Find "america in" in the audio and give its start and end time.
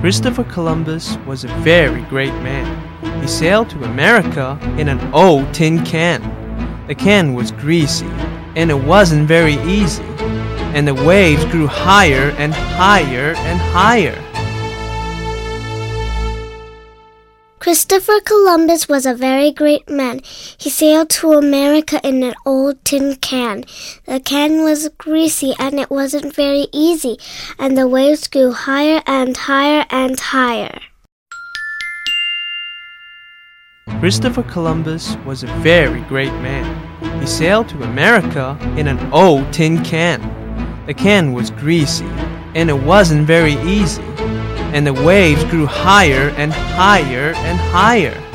3.82-4.86, 21.34-22.22, 37.82-38.88